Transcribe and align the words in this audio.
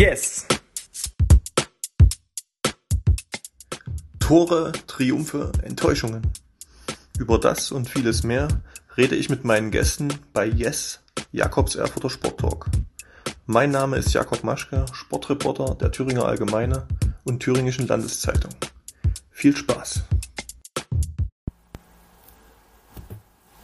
Yes! 0.00 0.46
Tore, 4.18 4.72
Triumphe, 4.86 5.52
Enttäuschungen. 5.62 6.22
Über 7.18 7.38
das 7.38 7.70
und 7.70 7.86
vieles 7.86 8.22
mehr 8.22 8.48
rede 8.96 9.14
ich 9.14 9.28
mit 9.28 9.44
meinen 9.44 9.70
Gästen 9.70 10.08
bei 10.32 10.46
Yes, 10.46 11.00
Jakobs 11.32 11.74
Erfurter 11.74 12.08
Sporttalk. 12.08 12.64
Mein 13.44 13.72
Name 13.72 13.98
ist 13.98 14.14
Jakob 14.14 14.42
Maschke, 14.42 14.86
Sportreporter 14.90 15.74
der 15.74 15.92
Thüringer 15.92 16.24
Allgemeine 16.24 16.86
und 17.24 17.40
Thüringischen 17.40 17.86
Landeszeitung. 17.86 18.52
Viel 19.30 19.54
Spaß! 19.54 20.04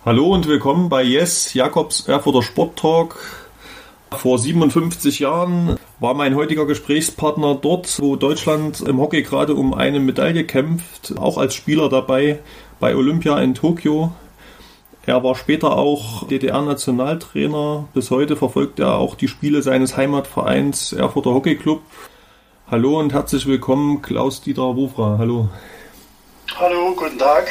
Hallo 0.05 0.34
und 0.34 0.46
willkommen 0.46 0.91
bei 0.91 1.02
Yes, 1.02 1.55
Jakobs 1.55 2.06
Erfurter 2.06 2.42
Sporttalk. 2.42 3.16
Vor 4.10 4.38
57 4.38 5.18
Jahren 5.18 5.78
war 5.98 6.14
mein 6.14 6.34
heutiger 6.34 6.66
Gesprächspartner 6.66 7.55
dort, 7.55 8.00
wo 8.00 8.16
Deutschland 8.16 8.80
im 8.83 9.00
Hockey 9.00 9.22
gerade 9.22 9.55
um 9.55 9.72
eine 9.72 9.98
Medaille 9.98 10.44
kämpft, 10.44 11.14
auch 11.19 11.39
als 11.39 11.55
Spieler 11.55 11.89
dabei 11.89 12.41
bei 12.80 12.94
Olympia 12.94 13.39
in 13.39 13.55
Tokio. 13.55 14.12
Er 15.06 15.22
war 15.22 15.34
später 15.36 15.77
auch 15.77 16.27
DDR-Nationaltrainer. 16.27 17.89
Bis 17.94 18.11
heute 18.11 18.36
verfolgt 18.36 18.78
er 18.78 18.97
auch 18.97 19.14
die 19.14 19.28
Spiele 19.28 19.62
seines 19.62 19.97
Heimatvereins 19.97 20.92
Erfurter 20.92 21.30
Hockey 21.30 21.56
Club. 21.56 21.80
Hallo 22.70 22.98
und 22.98 23.12
herzlich 23.12 23.47
willkommen, 23.47 24.02
Klaus-Dieter 24.02 24.77
Wofra. 24.77 25.17
Hallo. 25.19 25.48
Hallo, 26.56 26.92
guten 26.94 27.19
Tag. 27.19 27.47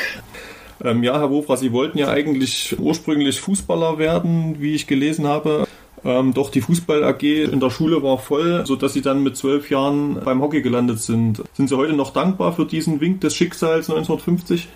Ähm, 0.84 1.02
ja, 1.04 1.18
Herr 1.18 1.32
Wofra, 1.32 1.56
Sie 1.56 1.72
wollten 1.72 1.98
ja 1.98 2.10
eigentlich 2.10 2.76
ursprünglich 2.78 3.40
Fußballer 3.40 3.98
werden, 3.98 4.58
wie 4.60 4.76
ich 4.76 4.86
gelesen 4.86 5.26
habe. 5.26 5.65
Ähm, 6.06 6.36
doch 6.36 6.52
die 6.52 6.62
Fußball 6.62 7.04
AG 7.04 7.24
in 7.24 7.60
der 7.60 7.72
Schule 7.72 8.04
war 8.04 8.20
voll, 8.20 8.64
sodass 8.68 8.94
sie 8.94 9.02
dann 9.02 9.24
mit 9.24 9.38
zwölf 9.38 9.72
Jahren 9.72 10.24
beim 10.24 10.40
Hockey 10.40 10.62
gelandet 10.62 11.00
sind. 11.00 11.42
Sind 11.54 11.68
Sie 11.68 11.76
heute 11.76 11.94
noch 11.94 12.14
dankbar 12.14 12.54
für 12.54 12.66
diesen 12.66 13.02
Wink 13.02 13.22
des 13.22 13.36
Schicksals 13.36 13.90
1950? 13.90 14.68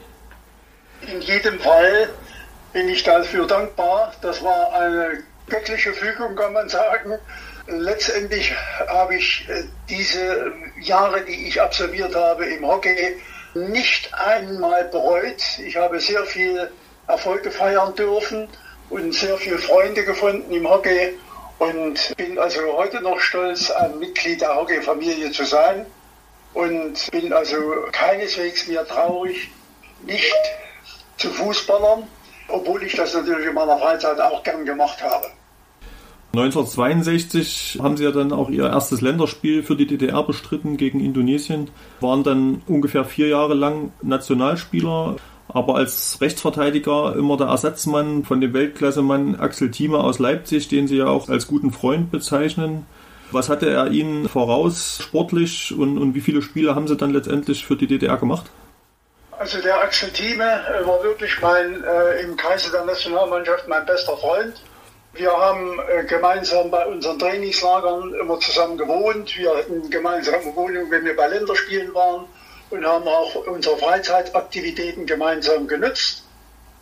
In 1.14 1.22
jedem 1.22 1.60
Fall 1.60 2.10
bin 2.74 2.90
ich 2.90 3.04
dafür 3.04 3.46
dankbar. 3.46 4.12
Das 4.24 4.44
war 4.44 4.74
eine 4.74 5.24
göttliche 5.48 5.94
Fügung, 5.94 6.36
kann 6.36 6.54
man 6.54 6.68
sagen. 6.68 7.14
Letztendlich 7.68 8.52
habe 8.88 9.16
ich 9.16 9.48
äh, 9.50 9.66
diese 9.88 10.52
Jahre, 10.82 11.24
die 11.26 11.48
ich 11.48 11.62
absolviert 11.62 12.16
habe 12.16 12.46
im 12.46 12.66
Hockey, 12.66 13.18
nicht 13.54 14.12
einmal 14.16 14.86
bereut. 14.86 15.44
Ich 15.64 15.76
habe 15.78 16.00
sehr 16.00 16.24
viel 16.26 16.72
Erfolge 17.08 17.52
feiern 17.52 17.94
dürfen 17.94 18.48
und 18.90 19.14
sehr 19.14 19.38
viele 19.38 19.58
Freunde 19.58 20.04
gefunden 20.04 20.52
im 20.52 20.68
Hockey 20.68 21.14
und 21.60 22.14
bin 22.18 22.40
also 22.40 22.60
heute 22.74 23.02
noch 23.02 23.20
stolz, 23.20 23.70
ein 23.70 24.00
Mitglied 24.00 24.42
der 24.42 24.56
Hockeyfamilie 24.56 25.32
zu 25.32 25.46
sein 25.46 25.86
und 26.54 27.10
bin 27.12 27.32
also 27.34 27.58
keineswegs 27.92 28.68
mehr 28.68 28.86
traurig, 28.88 29.50
nicht 30.06 30.36
zu 31.18 31.30
Fußballern, 31.30 32.04
obwohl 32.48 32.84
ich 32.84 32.96
das 32.96 33.14
natürlich 33.14 33.48
in 33.48 33.54
meiner 33.54 33.78
Freizeit 33.78 34.20
auch 34.20 34.42
gern 34.44 34.66
gemacht 34.66 35.02
habe. 35.04 35.28
1962 36.32 37.80
haben 37.82 37.98
sie 37.98 38.04
ja 38.04 38.12
dann 38.12 38.32
auch 38.32 38.50
ihr 38.50 38.68
erstes 38.68 39.02
Länderspiel 39.02 39.64
für 39.64 39.76
die 39.76 39.88
DDR 39.88 40.22
bestritten 40.24 40.78
gegen 40.78 41.00
Indonesien, 41.00 41.72
waren 42.02 42.24
dann 42.24 42.62
ungefähr 42.68 43.04
vier 43.04 43.28
Jahre 43.28 43.56
lang 43.56 43.92
Nationalspieler, 44.04 45.16
aber 45.52 45.76
als 45.76 46.20
Rechtsverteidiger 46.22 47.16
immer 47.16 47.36
der 47.36 47.48
Ersatzmann 47.48 48.24
von 48.24 48.40
dem 48.40 48.54
Weltklassemann 48.54 49.40
Axel 49.40 49.72
Thieme 49.72 49.98
aus 49.98 50.20
Leipzig, 50.20 50.68
den 50.68 50.88
sie 50.88 50.98
ja 50.98 51.08
auch 51.08 51.28
als 51.28 51.48
guten 51.48 51.72
Freund 51.72 52.12
bezeichnen. 52.12 52.86
Was 53.32 53.50
hatte 53.50 53.70
er 53.70 53.88
Ihnen 53.88 54.28
voraus 54.28 55.00
sportlich 55.04 55.74
und, 55.78 55.98
und 55.98 56.16
wie 56.16 56.22
viele 56.22 56.42
Spiele 56.42 56.76
haben 56.76 56.88
Sie 56.88 56.98
dann 56.98 57.12
letztendlich 57.12 57.66
für 57.66 57.76
die 57.76 57.88
DDR 57.88 58.18
gemacht? 58.18 58.46
Also 59.38 59.62
der 59.62 59.82
Axel 59.82 60.10
Thieme 60.10 60.44
äh, 60.44 60.86
war 60.86 61.02
wirklich 61.04 61.40
mein 61.42 61.84
äh, 61.84 62.22
im 62.22 62.36
Kreise 62.36 62.72
der 62.72 62.86
Nationalmannschaft 62.86 63.68
mein 63.68 63.86
bester 63.86 64.18
Freund. 64.18 64.62
Wir 65.14 65.32
haben 65.32 65.80
äh, 65.80 66.04
gemeinsam 66.06 66.70
bei 66.70 66.86
unseren 66.86 67.18
Trainingslagern 67.18 68.14
immer 68.16 68.40
zusammen 68.40 68.78
gewohnt. 68.78 69.36
Wir 69.38 69.56
hatten 69.56 69.90
gemeinsame 69.90 70.56
Wohnungen, 70.56 70.92
wenn 70.92 71.06
wir 71.06 71.16
bei 71.16 71.28
Länderspielen 71.28 71.94
waren 71.94 72.26
und 72.70 72.86
haben 72.86 73.08
auch 73.08 73.36
unsere 73.48 73.78
Freizeitaktivitäten 73.78 75.06
gemeinsam 75.06 75.68
genutzt. 75.68 76.24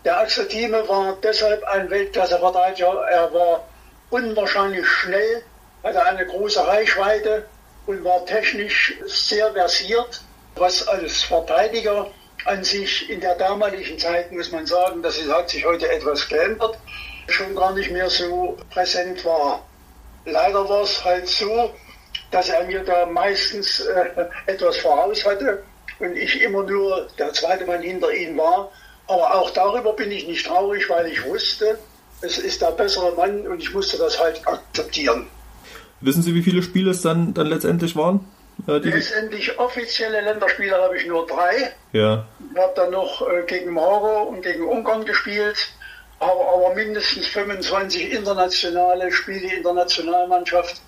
Der 0.03 0.19
Axel 0.19 0.47
Thieme 0.47 0.87
war 0.87 1.17
deshalb 1.23 1.63
ein 1.65 1.89
Weltklasseverteidiger. 1.89 3.07
Er 3.09 3.33
war 3.33 3.67
unwahrscheinlich 4.09 4.85
schnell, 4.85 5.43
hatte 5.83 6.03
eine 6.03 6.25
große 6.25 6.65
Reichweite 6.65 7.45
und 7.85 8.03
war 8.03 8.25
technisch 8.25 8.95
sehr 9.05 9.51
versiert, 9.53 10.21
was 10.55 10.87
als 10.87 11.23
Verteidiger 11.23 12.07
an 12.45 12.63
sich 12.63 13.09
in 13.09 13.19
der 13.19 13.35
damaligen 13.35 13.97
Zeit, 13.97 14.31
muss 14.31 14.51
man 14.51 14.65
sagen, 14.65 15.01
das 15.01 15.19
hat 15.27 15.49
sich 15.49 15.65
heute 15.65 15.89
etwas 15.89 16.27
geändert, 16.27 16.77
schon 17.27 17.55
gar 17.55 17.73
nicht 17.73 17.91
mehr 17.91 18.09
so 18.09 18.57
präsent 18.69 19.23
war. 19.25 19.65
Leider 20.25 20.67
war 20.67 20.83
es 20.83 21.03
halt 21.03 21.27
so, 21.27 21.73
dass 22.31 22.49
er 22.49 22.63
mir 22.65 22.83
da 22.83 23.05
meistens 23.05 23.79
äh, 23.81 24.25
etwas 24.45 24.77
voraus 24.77 25.25
hatte 25.25 25.63
und 25.99 26.15
ich 26.15 26.41
immer 26.41 26.63
nur 26.63 27.07
der 27.17 27.33
zweite 27.33 27.65
Mann 27.65 27.81
hinter 27.81 28.11
ihm 28.11 28.37
war. 28.37 28.71
Aber 29.07 29.35
auch 29.35 29.51
darüber 29.51 29.93
bin 29.93 30.11
ich 30.11 30.27
nicht 30.27 30.45
traurig, 30.45 30.89
weil 30.89 31.07
ich 31.07 31.23
wusste, 31.25 31.77
es 32.21 32.37
ist 32.37 32.61
der 32.61 32.71
bessere 32.71 33.15
Mann 33.15 33.47
und 33.47 33.61
ich 33.61 33.73
musste 33.73 33.97
das 33.97 34.19
halt 34.19 34.45
akzeptieren. 34.47 35.27
Wissen 36.01 36.21
Sie, 36.21 36.35
wie 36.35 36.43
viele 36.43 36.61
Spiele 36.61 36.91
es 36.91 37.01
dann, 37.01 37.33
dann 37.33 37.47
letztendlich 37.47 37.95
waren? 37.95 38.27
Äh, 38.67 38.77
letztendlich 38.77 39.57
offizielle 39.59 40.21
Länderspiele 40.21 40.75
habe 40.75 40.97
ich 40.97 41.05
nur 41.05 41.25
drei. 41.27 41.73
Ja. 41.93 42.25
Ich 42.51 42.57
habe 42.59 42.73
dann 42.75 42.91
noch 42.91 43.21
äh, 43.27 43.43
gegen 43.45 43.73
Marokko 43.73 44.23
und 44.29 44.41
gegen 44.41 44.63
Ungarn 44.63 45.05
gespielt, 45.05 45.69
aber, 46.19 46.53
aber 46.53 46.75
mindestens 46.75 47.27
25 47.27 48.11
internationale 48.11 49.11
Spiele 49.11 49.55
in 49.55 49.63
der 49.63 49.73
Nationalmannschaft. 49.73 50.81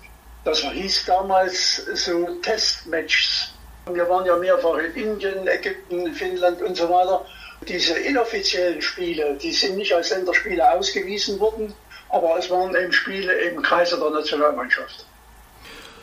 Das 0.44 0.60
hieß 0.60 1.04
damals 1.06 1.76
so 1.94 2.26
Testmatches. 2.42 3.52
Wir 3.92 4.08
waren 4.08 4.26
ja 4.26 4.36
mehrfach 4.36 4.78
in 4.78 5.02
Indien, 5.02 5.46
Ägypten, 5.46 6.12
Finnland 6.14 6.62
und 6.62 6.76
so 6.76 6.88
weiter. 6.88 7.24
Diese 7.68 7.98
inoffiziellen 7.98 8.80
Spiele, 8.80 9.36
die 9.42 9.52
sind 9.52 9.76
nicht 9.76 9.92
als 9.94 10.10
Länderspiele 10.10 10.70
ausgewiesen 10.72 11.38
worden, 11.40 11.72
aber 12.08 12.38
es 12.38 12.50
waren 12.50 12.74
eben 12.74 12.92
Spiele 12.92 13.32
im 13.32 13.62
Kreise 13.62 13.98
der 13.98 14.10
Nationalmannschaft. 14.10 15.04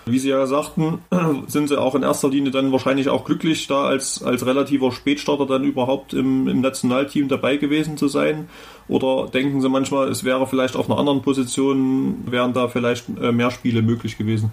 Wie 0.07 0.19
Sie 0.19 0.29
ja 0.29 0.45
sagten, 0.45 1.03
sind 1.47 1.67
Sie 1.67 1.77
auch 1.77 1.95
in 1.95 2.03
erster 2.03 2.29
Linie 2.29 2.51
dann 2.51 2.71
wahrscheinlich 2.71 3.09
auch 3.09 3.25
glücklich, 3.25 3.67
da 3.67 3.85
als, 3.85 4.23
als 4.23 4.45
relativer 4.45 4.91
Spätstarter 4.91 5.45
dann 5.45 5.63
überhaupt 5.63 6.13
im, 6.13 6.47
im 6.47 6.61
Nationalteam 6.61 7.27
dabei 7.27 7.57
gewesen 7.57 7.97
zu 7.97 8.07
sein? 8.07 8.49
Oder 8.87 9.29
denken 9.29 9.61
Sie 9.61 9.69
manchmal, 9.69 10.07
es 10.09 10.23
wäre 10.23 10.47
vielleicht 10.47 10.75
auf 10.75 10.89
einer 10.89 10.99
anderen 10.99 11.21
Position, 11.21 12.23
wären 12.31 12.53
da 12.53 12.69
vielleicht 12.69 13.05
äh, 13.21 13.31
mehr 13.31 13.51
Spiele 13.51 13.81
möglich 13.81 14.17
gewesen? 14.17 14.51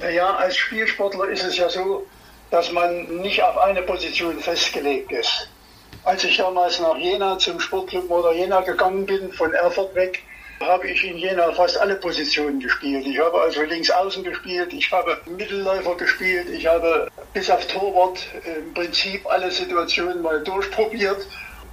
Naja, 0.00 0.36
als 0.36 0.56
Spielsportler 0.56 1.28
ist 1.28 1.44
es 1.44 1.56
ja 1.56 1.68
so, 1.68 2.06
dass 2.50 2.72
man 2.72 3.18
nicht 3.18 3.42
auf 3.42 3.58
eine 3.58 3.82
Position 3.82 4.38
festgelegt 4.38 5.12
ist. 5.12 5.48
Als 6.04 6.24
ich 6.24 6.36
damals 6.36 6.80
nach 6.80 6.96
Jena 6.96 7.38
zum 7.38 7.60
Sportclub 7.60 8.08
Motor 8.08 8.32
Jena 8.32 8.60
gegangen 8.60 9.04
bin, 9.04 9.32
von 9.32 9.52
Erfurt 9.52 9.94
weg, 9.94 10.22
habe 10.60 10.88
ich 10.88 11.04
in 11.04 11.18
Jena 11.18 11.52
fast 11.52 11.78
alle 11.78 11.96
Positionen 11.96 12.60
gespielt. 12.60 13.06
Ich 13.06 13.18
habe 13.18 13.40
also 13.40 13.62
links 13.62 13.90
außen 13.90 14.24
gespielt, 14.24 14.72
ich 14.72 14.90
habe 14.90 15.20
Mittelläufer 15.26 15.94
gespielt, 15.96 16.48
ich 16.50 16.66
habe 16.66 17.08
bis 17.32 17.50
auf 17.50 17.66
Torwart 17.66 18.26
im 18.44 18.74
Prinzip 18.74 19.24
alle 19.26 19.50
Situationen 19.50 20.22
mal 20.22 20.42
durchprobiert, 20.42 21.26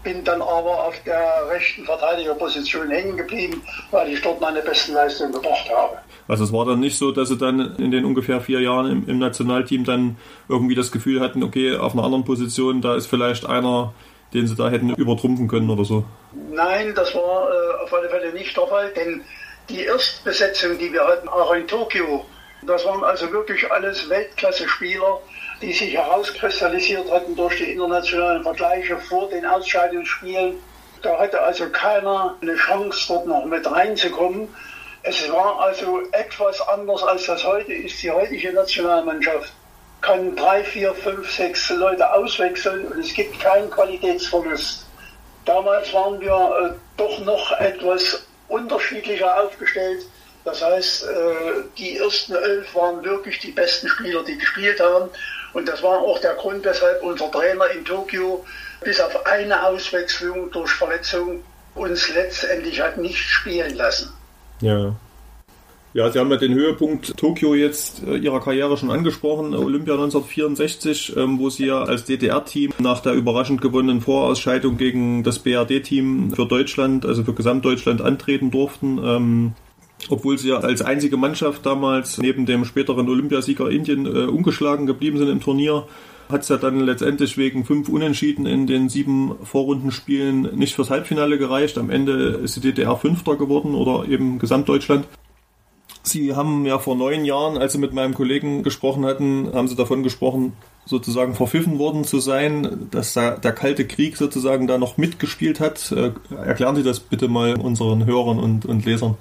bin 0.06 0.24
dann 0.24 0.42
aber 0.42 0.86
auf 0.86 0.96
der 1.04 1.50
rechten 1.50 1.84
Verteidigerposition 1.84 2.90
hängen 2.90 3.18
geblieben, 3.18 3.62
weil 3.92 4.13
ich 4.13 4.22
dort 4.22 4.40
meine 4.40 4.62
besten 4.62 4.94
Leistungen 4.94 5.34
gebracht 5.34 5.69
habe. 5.75 5.98
Also 6.28 6.46
es 6.46 6.54
war 6.54 6.66
dann 6.66 6.80
nicht 6.80 6.98
so, 6.98 7.12
dass 7.12 7.28
sie 7.30 7.38
dann 7.38 7.75
in 7.78 7.92
den 7.92 8.06
ungefähr 8.06 8.40
vier 8.40 8.62
Jahren 8.62 8.90
im, 8.90 9.10
im 9.10 9.19
Nationalteam 9.19 9.84
dann 9.84 10.18
irgendwie 10.48 10.75
das 10.75 10.92
Gefühl 10.92 11.19
hatten, 11.19 11.44
okay, 11.44 11.75
auf 11.75 11.94
einer 11.94 12.04
anderen 12.04 12.24
Position, 12.24 12.81
da 12.81 12.96
ist 12.96 13.07
vielleicht 13.07 13.46
einer, 13.46 13.94
den 14.34 14.48
sie 14.48 14.56
da 14.56 14.69
hätten 14.69 14.92
übertrumpfen 14.92 15.48
können 15.48 15.69
oder 15.69 15.84
so? 15.84 16.06
Nein, 16.51 16.94
das 16.96 17.13
war 17.16 17.50
äh, 17.50 17.84
auf 17.84 17.94
alle 17.94 18.10
Fälle 18.10 18.31
nicht 18.31 18.56
der 18.56 18.68
Fall, 18.68 18.92
denn 18.96 19.22
die 19.69 19.81
Erstbesetzung, 19.81 20.78
die 20.78 20.94
wir 20.94 21.04
hatten, 21.04 21.28
auch 21.28 21.51
in 21.54 21.68
Tokio, 21.68 22.25
das 22.68 22.86
waren 22.86 23.04
also 23.04 23.31
wirklich 23.31 23.72
alles 23.72 24.08
Weltklasse-Spieler, 24.08 25.19
die 25.66 25.74
sich 25.74 25.96
herauskristallisiert 25.96 27.12
hatten 27.12 27.36
durch 27.36 27.58
die 27.58 27.72
internationalen 27.72 28.44
Vergleiche 28.44 28.98
vor 28.98 29.28
den 29.30 29.44
Ausscheidungsspielen. 29.46 30.58
Da 31.02 31.18
hatte 31.18 31.42
also 31.42 31.68
keiner 31.70 32.38
eine 32.40 32.56
Chance, 32.56 33.06
dort 33.08 33.26
noch 33.26 33.46
mit 33.46 33.70
reinzukommen. 33.70 34.48
Es 35.02 35.32
war 35.32 35.60
also 35.60 36.02
etwas 36.12 36.62
anders, 36.68 37.02
als 37.04 37.26
das 37.26 37.44
heute 37.44 37.74
ist. 37.74 38.02
Die 38.04 38.12
heutige 38.12 38.54
Nationalmannschaft 38.54 39.52
kann 40.02 40.36
drei, 40.36 40.64
vier, 40.64 40.94
fünf, 40.94 41.32
sechs 41.32 41.68
Leute 41.72 42.14
auswechseln 42.14 42.86
und 42.86 43.00
es 43.00 43.14
gibt 43.14 43.40
keinen 43.40 43.70
Qualitätsverlust. 43.72 44.86
Damals 45.46 45.92
waren 45.94 46.20
wir 46.22 46.30
äh, 46.32 46.74
doch 46.98 47.20
noch 47.26 47.52
etwas 47.60 48.24
unterschiedlicher 48.50 49.44
aufgestellt. 49.44 50.06
Das 50.44 50.64
heißt, 50.64 51.06
äh, 51.06 51.08
die 51.76 51.98
ersten 51.98 52.36
elf 52.36 52.76
waren 52.76 53.04
wirklich 53.04 53.40
die 53.40 53.52
besten 53.52 53.88
Spieler, 53.88 54.24
die 54.24 54.38
gespielt 54.38 54.80
haben. 54.80 55.10
Und 55.56 55.69
das 55.69 55.81
war 55.81 56.00
auch 56.00 56.19
der 56.19 56.34
Grund, 56.34 56.66
weshalb 56.66 57.02
unser 57.02 57.31
Trainer 57.31 57.69
in 57.72 57.86
Tokio 57.86 58.44
bis 58.84 59.00
auf 59.00 59.25
eine 59.25 59.66
Auswechslung 59.66 60.52
durch 60.52 60.69
Verletzung 60.69 61.44
uns 61.75 62.13
letztendlich 62.13 62.81
hat 62.81 62.98
nicht 62.98 63.18
spielen 63.18 63.74
lassen. 63.75 64.12
Ja. 64.60 64.94
Ja, 65.94 66.12
Sie 66.12 66.19
haben 66.19 66.30
ja 66.30 66.36
den 66.36 66.54
Höhepunkt 66.54 67.16
Tokio 67.16 67.56
jetzt 67.56 68.04
äh, 68.04 68.18
Ihrer 68.18 68.42
Karriere 68.42 68.75
schon 68.75 68.92
angesprochen, 68.92 69.56
Olympia 69.56 69.94
1964, 69.94 71.16
ähm, 71.16 71.40
wo 71.40 71.50
Sie 71.50 71.68
ja 71.68 71.84
als 71.84 72.04
DDR-Team 72.04 72.74
nach 72.80 73.00
der 73.00 73.13
überraschend 73.13 73.62
gewonnenen 73.62 74.01
Vorausscheidung 74.01 74.75
gegen 74.75 75.24
das 75.24 75.40
BRD-Team 75.40 76.34
für 76.36 76.46
Deutschland, 76.46 77.06
also 77.06 77.24
für 77.24 77.34
Gesamtdeutschland 77.34 78.01
antreten 78.01 78.51
durften. 78.51 79.00
Ähm, 79.01 79.54
obwohl 80.10 80.38
sie 80.38 80.50
ja 80.50 80.57
als 80.57 80.81
einzige 80.81 81.18
Mannschaft 81.18 81.66
damals 81.66 82.18
neben 82.18 82.46
dem 82.46 82.66
späteren 82.66 83.10
Olympiasieger 83.10 83.69
Indien 83.69 84.06
äh, 84.06 84.25
ungeschlagen 84.25 84.86
geblieben 84.86 85.18
sind 85.18 85.30
im 85.30 85.42
Turnier, 85.42 85.88
hat 86.30 86.42
es 86.42 86.50
ja 86.50 86.57
dann 86.57 86.80
letztendlich 86.80 87.38
wegen 87.38 87.66
fünf 87.66 87.90
Unentschieden 87.90 88.46
in 88.46 88.68
den 88.68 88.90
sieben 88.90 89.36
Vorrundenspielen 89.44 90.56
nicht 90.56 90.75
fürs 90.75 90.90
Halbfinale 90.90 91.38
gereicht. 91.38 91.78
Am 91.78 91.90
Ende 91.90 92.40
ist 92.44 92.56
die 92.56 92.62
DDR 92.62 92.98
Fünfter 92.98 93.36
geworden 93.36 93.75
oder 93.75 94.10
eben 94.10 94.40
Gesamtdeutschland. 94.40 95.06
Sie 96.08 96.36
haben 96.36 96.66
ja 96.66 96.78
vor 96.78 96.96
neun 96.96 97.25
Jahren, 97.25 97.58
als 97.58 97.74
Sie 97.74 97.80
mit 97.80 97.94
meinem 97.94 98.13
Kollegen 98.13 98.62
gesprochen 98.62 99.06
hatten, 99.06 99.50
haben 99.54 99.68
Sie 99.68 99.75
davon 99.75 100.04
gesprochen, 100.04 100.54
sozusagen 100.86 101.34
verpfiffen 101.34 101.80
worden 101.80 102.04
zu 102.04 102.19
sein, 102.19 102.88
dass 102.92 103.13
da 103.13 103.31
der 103.31 103.54
Kalte 103.54 103.88
Krieg 103.88 104.16
sozusagen 104.18 104.68
da 104.68 104.78
noch 104.78 104.98
mitgespielt 104.98 105.60
hat. 105.60 105.92
Äh, 105.92 106.12
erklären 106.36 106.75
Sie 106.75 106.84
das 106.84 107.00
bitte 107.00 107.28
mal 107.28 107.60
unseren 107.60 108.06
Hörern 108.06 108.38
und, 108.38 108.66
und 108.66 108.86
Lesern. 108.86 109.16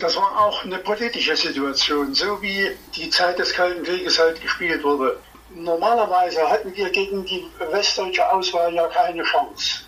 Das 0.00 0.16
war 0.16 0.40
auch 0.40 0.64
eine 0.64 0.78
politische 0.78 1.36
Situation, 1.36 2.14
so 2.14 2.40
wie 2.40 2.70
die 2.96 3.10
Zeit 3.10 3.38
des 3.38 3.52
Kalten 3.52 3.82
Krieges 3.84 4.18
halt 4.18 4.40
gespielt 4.40 4.82
wurde. 4.82 5.20
Normalerweise 5.50 6.48
hatten 6.48 6.74
wir 6.74 6.88
gegen 6.88 7.22
die 7.26 7.46
westdeutsche 7.70 8.26
Auswahl 8.32 8.72
ja 8.72 8.86
keine 8.88 9.22
Chance. 9.22 9.82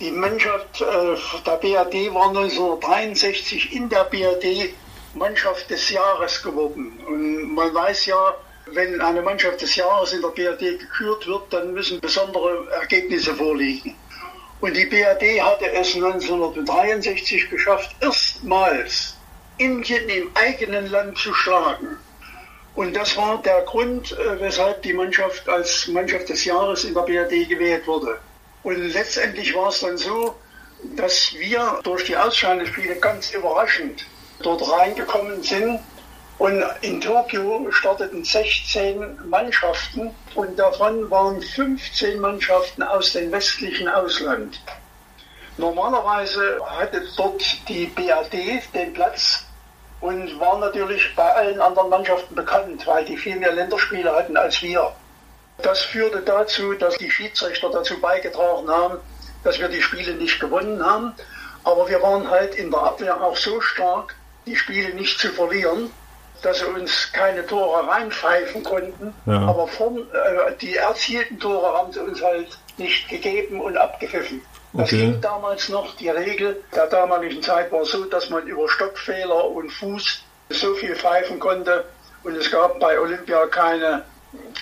Die 0.00 0.10
Mannschaft 0.10 0.80
äh, 0.80 1.16
der 1.46 1.56
BRD 1.58 2.12
war 2.12 2.30
1963 2.30 3.72
in 3.74 3.88
der 3.88 4.04
BRD 4.04 4.74
Mannschaft 5.14 5.70
des 5.70 5.88
Jahres 5.88 6.42
geworden. 6.42 6.98
Und 7.06 7.54
man 7.54 7.72
weiß 7.72 8.06
ja, 8.06 8.34
wenn 8.66 9.00
eine 9.00 9.22
Mannschaft 9.22 9.62
des 9.62 9.76
Jahres 9.76 10.14
in 10.14 10.22
der 10.22 10.30
BRD 10.30 10.80
gekürt 10.80 11.28
wird, 11.28 11.52
dann 11.52 11.72
müssen 11.74 12.00
besondere 12.00 12.68
Ergebnisse 12.72 13.32
vorliegen. 13.34 13.94
Und 14.60 14.76
die 14.76 14.86
BRD 14.86 15.40
hatte 15.40 15.70
es 15.70 15.94
1963 15.94 17.50
geschafft, 17.50 17.94
erstmals 18.00 19.14
Indien 19.58 20.08
im 20.08 20.30
eigenen 20.34 20.90
Land 20.90 21.18
zu 21.18 21.32
schlagen. 21.32 21.96
Und 22.74 22.94
das 22.94 23.16
war 23.16 23.40
der 23.42 23.62
Grund, 23.62 24.12
äh, 24.12 24.40
weshalb 24.40 24.82
die 24.82 24.92
Mannschaft 24.92 25.48
als 25.48 25.86
Mannschaft 25.88 26.28
des 26.28 26.44
Jahres 26.44 26.84
in 26.84 26.94
der 26.94 27.02
BRD 27.02 27.48
gewählt 27.48 27.86
wurde. 27.86 28.18
Und 28.64 28.76
letztendlich 28.92 29.54
war 29.54 29.68
es 29.68 29.80
dann 29.80 29.96
so, 29.96 30.34
dass 30.96 31.32
wir 31.34 31.80
durch 31.84 32.04
die 32.04 32.16
Ausscheidungsspiele 32.16 32.96
ganz 32.96 33.30
überraschend 33.32 34.04
dort 34.42 34.68
reingekommen 34.68 35.42
sind. 35.42 35.80
Und 36.38 36.64
in 36.80 37.00
Tokio 37.00 37.70
starteten 37.70 38.24
16 38.24 39.28
Mannschaften 39.28 40.10
und 40.34 40.58
davon 40.58 41.08
waren 41.10 41.40
15 41.40 42.18
Mannschaften 42.18 42.82
aus 42.82 43.12
dem 43.12 43.30
westlichen 43.30 43.88
Ausland. 43.88 44.60
Normalerweise 45.56 46.60
hatte 46.66 47.02
dort 47.16 47.42
die 47.68 47.86
BAD 47.86 48.32
den 48.74 48.92
Platz 48.92 49.44
und 50.00 50.38
war 50.40 50.58
natürlich 50.58 51.14
bei 51.14 51.32
allen 51.32 51.60
anderen 51.60 51.90
Mannschaften 51.90 52.34
bekannt, 52.34 52.86
weil 52.86 53.04
die 53.04 53.16
viel 53.16 53.36
mehr 53.36 53.52
Länderspiele 53.52 54.14
hatten 54.14 54.36
als 54.36 54.60
wir. 54.62 54.92
Das 55.62 55.80
führte 55.80 56.20
dazu, 56.20 56.74
dass 56.74 56.96
die 56.96 57.10
Schiedsrichter 57.10 57.70
dazu 57.70 58.00
beigetragen 58.00 58.68
haben, 58.68 58.98
dass 59.44 59.58
wir 59.58 59.68
die 59.68 59.80
Spiele 59.80 60.14
nicht 60.14 60.40
gewonnen 60.40 60.84
haben. 60.84 61.14
Aber 61.62 61.88
wir 61.88 62.02
waren 62.02 62.28
halt 62.28 62.56
in 62.56 62.70
der 62.70 62.80
Abwehr 62.80 63.22
auch 63.22 63.36
so 63.36 63.60
stark, 63.60 64.14
die 64.46 64.56
Spiele 64.56 64.94
nicht 64.94 65.18
zu 65.18 65.28
verlieren, 65.28 65.90
dass 66.42 66.58
sie 66.58 66.66
uns 66.66 67.10
keine 67.12 67.46
Tore 67.46 67.88
reinpfeifen 67.88 68.62
konnten. 68.62 69.14
Ja. 69.24 69.46
Aber 69.46 69.68
von, 69.68 69.98
äh, 69.98 70.52
die 70.60 70.76
erzielten 70.76 71.38
Tore 71.38 71.78
haben 71.78 71.92
sie 71.92 72.00
uns 72.00 72.22
halt 72.22 72.58
nicht 72.76 73.08
gegeben 73.08 73.60
und 73.60 73.78
abgepfiffen. 73.78 74.42
Das 74.74 74.88
okay. 74.88 74.98
ging 74.98 75.20
damals 75.20 75.68
noch. 75.68 75.94
Die 75.96 76.08
Regel 76.08 76.60
der 76.74 76.88
damaligen 76.88 77.40
Zeit 77.42 77.70
war 77.70 77.84
so, 77.84 78.04
dass 78.06 78.28
man 78.28 78.44
über 78.46 78.68
Stockfehler 78.68 79.48
und 79.50 79.70
Fuß 79.70 80.22
so 80.50 80.74
viel 80.74 80.96
pfeifen 80.96 81.38
konnte. 81.38 81.84
Und 82.24 82.36
es 82.36 82.50
gab 82.50 82.80
bei 82.80 82.98
Olympia 82.98 83.46
keine, 83.46 84.02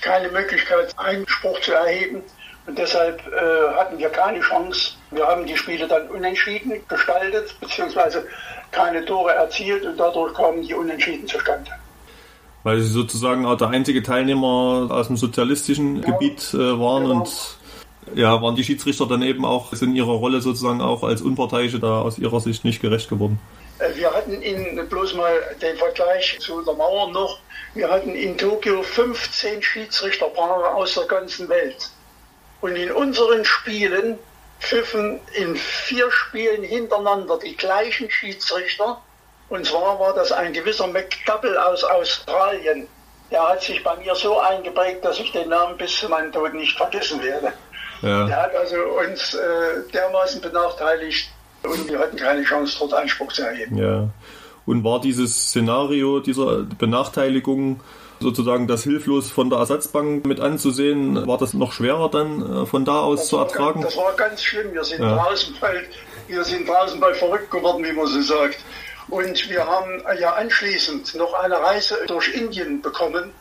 keine 0.03 0.29
Möglichkeit, 0.31 0.93
Einspruch 0.99 1.59
zu 1.61 1.73
erheben. 1.73 2.23
Und 2.67 2.79
deshalb 2.79 3.21
äh, 3.27 3.75
hatten 3.75 3.99
wir 3.99 4.11
keine 4.11 4.41
Chance. 4.41 4.93
Wir 5.11 5.27
haben 5.27 5.47
die 5.47 5.57
Spiele 5.57 5.89
dann 5.89 6.07
unentschieden 6.09 6.73
gestaltet, 6.89 7.55
beziehungsweise 7.61 8.27
keine 8.71 9.05
Tore 9.05 9.33
erzielt 9.33 9.85
und 9.85 9.97
dadurch 9.97 10.35
kamen 10.35 10.63
die 10.63 10.75
Unentschieden 10.75 11.27
zustande. 11.27 11.71
Weil 12.65 12.81
sie 12.81 12.89
sozusagen 12.89 13.47
auch 13.47 13.57
der 13.57 13.71
einzige 13.71 14.03
Teilnehmer 14.03 14.89
aus 14.91 15.09
dem 15.09 15.17
sozialistischen 15.17 16.03
ja, 16.03 16.11
Gebiet 16.11 16.55
äh, 16.55 16.59
waren 16.79 17.05
genau. 17.05 17.21
und 17.21 17.57
ja, 18.15 18.41
waren 18.43 18.57
die 18.57 18.65
Schiedsrichter 18.65 19.07
dann 19.07 19.23
eben 19.23 19.45
auch 19.45 19.73
in 19.73 19.95
ihrer 19.95 20.13
Rolle 20.13 20.41
sozusagen 20.41 20.81
auch 20.81 21.03
als 21.03 21.23
Unparteiische 21.23 21.79
da 21.79 22.01
aus 22.03 22.19
ihrer 22.19 22.41
Sicht 22.41 22.65
nicht 22.65 22.81
gerecht 22.81 23.09
geworden? 23.09 23.39
Äh, 23.79 23.97
wir 23.97 24.11
hatten 24.13 24.41
in 24.43 24.89
bloß 24.89 25.15
mal 25.15 25.33
den 25.61 25.77
Vergleich 25.77 26.39
zu 26.41 26.63
der 26.63 26.75
Mauer 26.75 27.11
noch, 27.13 27.39
wir 27.75 27.91
hatten 27.91 28.15
in 28.15 28.37
Tokio 28.37 28.83
15 28.83 29.63
Schiedsrichterpaare 29.63 30.75
aus 30.75 30.95
der 30.95 31.05
ganzen 31.05 31.49
Welt. 31.49 31.91
Und 32.61 32.77
in 32.77 32.93
unseren 32.93 33.45
Spielen 33.45 34.19
pfiffen 34.61 35.21
in 35.35 35.57
vier 35.57 36.11
Spielen 36.11 36.63
hintereinander 36.63 37.39
die 37.39 37.57
gleichen 37.57 38.11
Schiedsrichter. 38.11 39.01
Und 39.49 39.67
zwar 39.67 39.99
war 39.99 40.15
das 40.15 40.33
ein 40.33 40.53
gewisser 40.53 40.87
McDouble 40.87 41.59
aus 41.59 41.83
Australien. 41.83 42.87
Der 43.31 43.49
hat 43.49 43.63
sich 43.63 43.83
bei 43.83 43.97
mir 43.97 44.15
so 44.15 44.39
eingeprägt, 44.39 45.05
dass 45.05 45.19
ich 45.19 45.33
den 45.33 45.49
Namen 45.49 45.77
bis 45.77 45.97
zu 45.97 46.09
meinem 46.09 46.31
Tod 46.33 46.55
nicht 46.55 46.77
vergessen 46.77 47.23
werde. 47.23 47.53
Ja. 48.03 48.27
Der 48.27 48.43
hat 48.43 48.55
also 48.55 48.77
uns 48.77 49.35
äh, 49.35 49.91
dermaßen 49.93 50.41
benachteiligt 50.41 51.31
und 51.63 51.89
wir 51.89 51.99
hatten 51.99 52.17
keine 52.17 52.43
Chance, 52.43 52.77
dort 52.81 52.95
Einspruch 52.95 53.33
zu 53.33 53.43
erheben. 53.43 53.77
Ja. 53.79 54.09
Und 54.67 54.85
war 54.85 55.01
dieses 55.01 55.49
Szenario 55.49 56.21
dieser 56.21 56.63
Benachteiligung 56.63 57.81
sozusagen 58.23 58.69
das 58.69 58.85
hilflos 58.85 59.31
von 59.31 59.51
der 59.51 59.59
Ersatzbank 59.59 60.25
mit 60.25 60.41
anzusehen, 60.41 61.27
war 61.27 61.39
das 61.39 61.55
noch 61.55 61.73
schwerer 61.73 62.09
dann 62.09 62.63
äh, 62.63 62.67
von 62.67 62.85
da 62.85 63.01
aus 63.01 63.21
das 63.21 63.29
zu 63.29 63.39
ertragen? 63.39 63.83
Ganz, 63.83 63.95
das 63.95 64.05
war 64.05 64.13
ganz 64.15 64.43
schlimm. 64.43 64.73
Wir 64.73 64.85
sind, 64.85 65.03
ja. 65.03 65.17
draußen 65.17 65.55
bei, 65.61 65.83
wir 66.29 66.45
sind 66.45 66.69
draußen 66.69 67.01
bei 67.01 67.13
verrückt 67.15 67.51
geworden, 67.51 67.85
wie 67.85 67.93
man 67.93 68.07
so 68.07 68.21
sagt. 68.23 68.59
Und 69.09 69.51
wir 69.51 69.67
haben 69.67 70.03
ja 70.21 70.35
anschließend 70.35 71.17
noch 71.17 71.35
eine 71.35 71.57
Reise 71.57 71.99
durch 72.07 72.33
Indien 72.35 72.81
bekommen. 72.81 73.33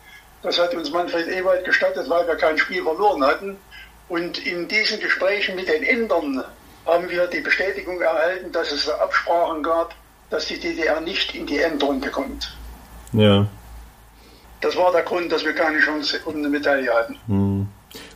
Das 0.44 0.60
hat 0.60 0.74
uns 0.74 0.92
Manfred 0.92 1.28
Ewald 1.28 1.64
gestattet, 1.66 2.10
weil 2.10 2.28
wir 2.28 2.36
kein 2.36 2.58
Spiel 2.58 2.84
verloren 2.84 3.24
hatten. 3.24 3.58
Und 4.12 4.46
in 4.46 4.68
diesen 4.68 5.00
Gesprächen 5.00 5.56
mit 5.56 5.70
den 5.70 5.84
Indern 5.84 6.44
haben 6.86 7.10
wir 7.10 7.28
die 7.28 7.40
Bestätigung 7.40 8.02
erhalten, 8.02 8.52
dass 8.52 8.70
es 8.74 8.90
Absprachen 8.90 9.64
gab, 9.64 9.96
dass 10.30 10.48
die 10.48 10.60
DDR 10.60 11.00
nicht 11.00 11.34
in 11.34 11.46
die 11.46 11.60
Endrunde 11.60 12.10
kommt. 12.10 12.54
Ja. 13.14 13.48
Das 14.60 14.76
war 14.76 14.92
der 14.92 15.04
Grund, 15.04 15.32
dass 15.32 15.46
wir 15.46 15.54
keine 15.54 15.80
Chance 15.80 16.20
um 16.26 16.36
eine 16.36 16.50
Medaille 16.50 16.94
hatten. 16.94 17.16
Hm. 17.28 17.68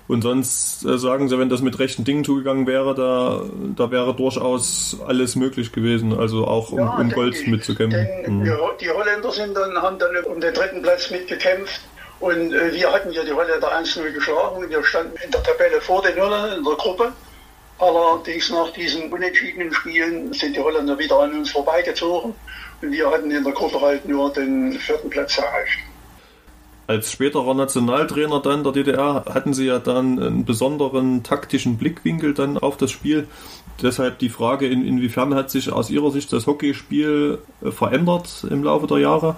Und 0.10 0.22
sonst 0.22 0.84
äh, 0.84 0.98
sagen 0.98 1.30
Sie, 1.30 1.40
wenn 1.40 1.48
das 1.48 1.62
mit 1.62 1.80
rechten 1.80 2.04
Dingen 2.04 2.26
zugegangen 2.26 2.68
wäre, 2.68 2.94
da, 2.94 3.44
da 3.78 3.90
wäre 3.90 4.14
durchaus 4.14 4.98
alles 5.08 5.38
möglich 5.38 5.72
gewesen, 5.72 6.12
also 6.14 6.46
auch 6.46 6.74
um, 6.74 6.80
ja, 6.80 6.90
um 6.98 7.10
Gold 7.10 7.48
mitzukämpfen. 7.48 8.06
Hm. 8.26 8.44
die 8.82 8.90
Holländer 8.90 9.32
sind 9.32 9.56
dann, 9.56 9.82
haben 9.82 9.98
dann 9.98 10.14
um 10.26 10.42
den 10.42 10.54
dritten 10.54 10.82
Platz 10.82 11.10
mitgekämpft 11.10 11.80
und 12.20 12.54
äh, 12.54 12.74
wir 12.74 12.92
hatten 12.92 13.12
ja 13.12 13.24
die 13.24 13.34
Holländer 13.34 13.72
1-0 13.78 14.12
geschlagen. 14.12 14.70
Wir 14.70 14.84
standen 14.84 15.16
in 15.24 15.32
der 15.32 15.44
Tabelle 15.44 15.82
vor 15.82 16.02
den 16.02 16.16
Holländern 16.16 16.58
in 16.58 16.64
der 16.64 16.76
Gruppe 16.76 17.14
Allerdings 17.78 18.50
nach 18.52 18.72
diesen 18.72 19.12
unentschiedenen 19.12 19.74
Spielen 19.74 20.32
sind 20.32 20.56
die 20.56 20.62
Holländer 20.62 20.98
wieder 20.98 21.20
an 21.20 21.34
uns 21.34 21.52
vorbeigezogen 21.52 22.34
und 22.82 22.92
wir 22.92 23.12
hatten 23.12 23.30
in 23.32 23.44
der 23.44 23.54
Gruppe 23.54 23.82
halt 23.82 24.08
nur 24.08 24.32
den 24.32 24.74
vierten 24.74 25.10
Platz 25.10 25.38
erreicht. 25.38 25.80
Als 26.88 27.12
späterer 27.12 27.54
Nationaltrainer 27.54 28.42
dann 28.42 28.64
der 28.64 28.72
DDR 28.72 29.26
hatten 29.34 29.54
Sie 29.54 29.66
ja 29.66 29.80
dann 29.80 30.20
einen 30.20 30.46
besonderen 30.46 31.24
taktischen 31.24 31.78
Blickwinkel 31.78 32.34
dann 32.34 32.58
auf 32.58 32.78
das 32.78 32.92
Spiel. 32.92 33.28
Deshalb 33.82 34.20
die 34.20 34.30
Frage, 34.30 34.68
in, 34.68 34.88
inwiefern 34.88 35.34
hat 35.34 35.50
sich 35.50 35.72
aus 35.72 35.90
Ihrer 35.90 36.12
Sicht 36.12 36.32
das 36.32 36.48
Hockeyspiel 36.48 37.40
verändert 37.72 38.46
im 38.50 38.64
Laufe 38.64 38.88
der 38.88 39.00
Jahre? 39.00 39.36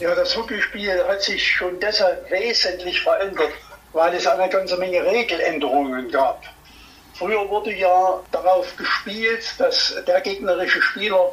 Ja, 0.00 0.12
das 0.12 0.36
Hockeyspiel 0.36 1.04
hat 1.06 1.22
sich 1.22 1.52
schon 1.52 1.78
deshalb 1.78 2.28
wesentlich 2.28 3.00
verändert, 3.00 3.52
weil 3.92 4.12
es 4.14 4.26
eine 4.26 4.48
ganze 4.48 4.76
Menge 4.76 5.04
Regeländerungen 5.04 6.10
gab. 6.10 6.42
Früher 7.14 7.48
wurde 7.48 7.72
ja 7.72 8.20
darauf 8.32 8.76
gespielt, 8.76 9.44
dass 9.58 9.94
der 10.04 10.20
gegnerische 10.20 10.82
Spieler 10.82 11.32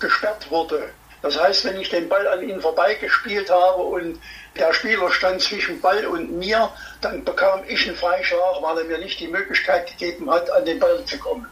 gesperrt 0.00 0.50
wurde. 0.50 0.88
Das 1.20 1.38
heißt, 1.38 1.66
wenn 1.66 1.78
ich 1.78 1.90
den 1.90 2.08
Ball 2.08 2.26
an 2.28 2.48
ihn 2.48 2.62
vorbeigespielt 2.62 3.50
habe 3.50 3.82
und 3.82 4.18
der 4.56 4.72
Spieler 4.72 5.10
stand 5.10 5.42
zwischen 5.42 5.78
Ball 5.82 6.06
und 6.06 6.38
mir, 6.38 6.72
dann 7.02 7.22
bekam 7.24 7.60
ich 7.68 7.86
einen 7.86 7.96
Freischlag, 7.96 8.62
weil 8.62 8.78
er 8.78 8.84
mir 8.84 8.98
nicht 8.98 9.20
die 9.20 9.28
Möglichkeit 9.28 9.86
gegeben 9.86 10.30
hat, 10.30 10.48
an 10.50 10.64
den 10.64 10.78
Ball 10.78 11.04
zu 11.04 11.18
kommen. 11.18 11.46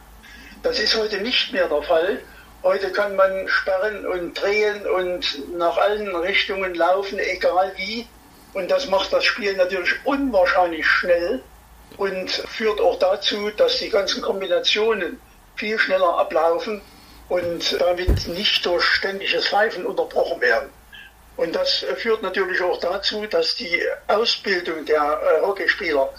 Das 0.63 0.79
ist 0.79 0.95
heute 0.97 1.17
nicht 1.17 1.53
mehr 1.53 1.67
der 1.67 1.83
Fall. 1.83 2.19
Heute 2.67 2.91
kann 2.91 3.15
man 3.15 3.47
sperren 3.47 4.05
und 4.05 4.33
drehen 4.33 4.85
und 4.87 5.57
nach 5.57 5.77
allen 5.77 6.13
Richtungen 6.17 6.75
laufen, 6.75 7.17
egal 7.17 7.71
wie. 7.77 8.05
Und 8.51 8.69
das 8.69 8.87
macht 8.87 9.13
das 9.13 9.23
Spiel 9.23 9.55
natürlich 9.55 9.93
unwahrscheinlich 10.03 10.85
schnell 10.85 11.41
und 11.95 12.29
führt 12.29 12.81
auch 12.81 12.99
dazu, 12.99 13.51
dass 13.51 13.77
die 13.77 13.89
ganzen 13.89 14.21
Kombinationen 14.21 15.17
viel 15.55 15.79
schneller 15.79 16.17
ablaufen 16.17 16.81
und 17.29 17.79
damit 17.79 18.27
nicht 18.27 18.65
durch 18.65 18.83
ständiges 18.83 19.47
Pfeifen 19.47 19.85
unterbrochen 19.85 20.41
werden. 20.41 20.69
Und 21.37 21.55
das 21.55 21.85
führt 21.95 22.21
natürlich 22.21 22.61
auch 22.61 22.81
dazu, 22.81 23.25
dass 23.27 23.55
die 23.55 23.81
Ausbildung 24.07 24.83
der 24.83 25.21
äh, 25.21 25.41
Hockeyspieler, 25.41 26.13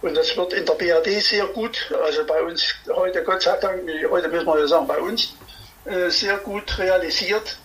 und 0.00 0.16
das 0.16 0.34
wird 0.34 0.54
in 0.54 0.64
der 0.64 0.72
BRD 0.72 1.20
sehr 1.22 1.44
gut, 1.48 1.92
also 2.02 2.24
bei 2.24 2.40
uns 2.42 2.74
heute, 2.88 3.22
Gott 3.22 3.42
sei 3.42 3.54
Dank, 3.58 3.82
heute 4.08 4.28
müssen 4.28 4.46
wir 4.46 4.60
ja 4.60 4.66
sagen, 4.66 4.86
bei 4.86 4.98
uns, 4.98 5.34
sehr 6.08 6.36
gut 6.38 6.78
realisiert, 6.78 7.58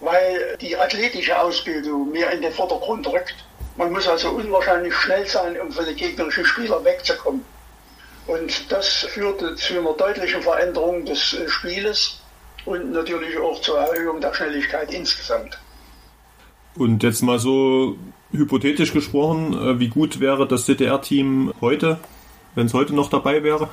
weil 0.00 0.56
die 0.60 0.76
athletische 0.76 1.40
Ausbildung 1.40 2.10
mehr 2.10 2.30
in 2.32 2.42
den 2.42 2.52
Vordergrund 2.52 3.06
rückt. 3.06 3.34
Man 3.76 3.92
muss 3.92 4.06
also 4.06 4.30
unwahrscheinlich 4.30 4.94
schnell 4.94 5.26
sein, 5.26 5.58
um 5.60 5.72
von 5.72 5.84
den 5.84 5.96
gegnerischen 5.96 6.44
Spielern 6.44 6.84
wegzukommen. 6.84 7.42
Und 8.26 8.70
das 8.70 8.88
führte 8.88 9.54
zu 9.56 9.78
einer 9.78 9.94
deutlichen 9.94 10.42
Veränderung 10.42 11.04
des 11.04 11.34
äh, 11.34 11.48
Spieles 11.48 12.20
und 12.64 12.92
natürlich 12.92 13.36
auch 13.38 13.60
zur 13.60 13.78
Erhöhung 13.78 14.20
der 14.20 14.32
Schnelligkeit 14.32 14.92
insgesamt. 14.92 15.58
Und 16.76 17.02
jetzt 17.02 17.22
mal 17.22 17.38
so 17.38 17.96
hypothetisch 18.30 18.92
gesprochen, 18.92 19.54
äh, 19.54 19.78
wie 19.80 19.88
gut 19.88 20.20
wäre 20.20 20.46
das 20.46 20.66
DDR-Team 20.66 21.52
heute, 21.60 21.98
wenn 22.54 22.66
es 22.66 22.74
heute 22.74 22.94
noch 22.94 23.10
dabei 23.10 23.42
wäre? 23.42 23.68